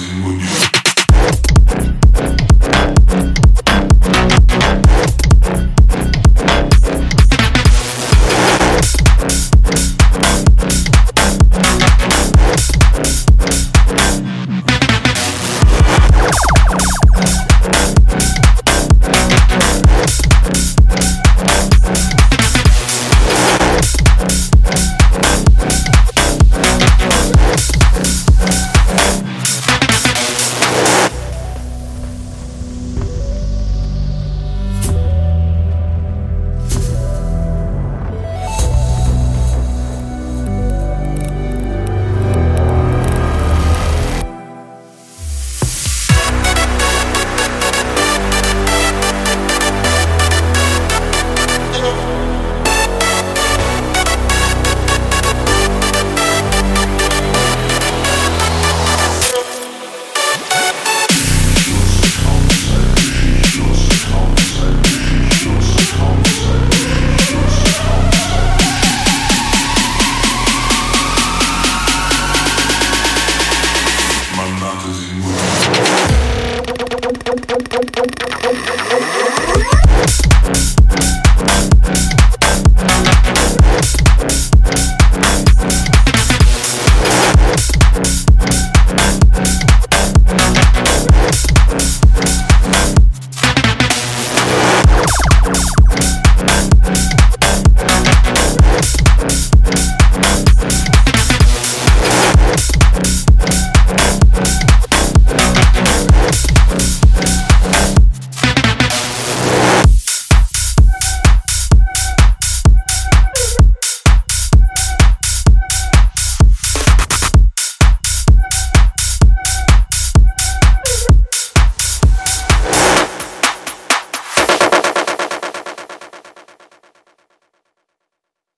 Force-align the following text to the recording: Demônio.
Demônio. 0.00 0.69